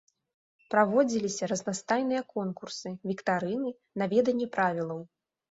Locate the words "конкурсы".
2.33-2.87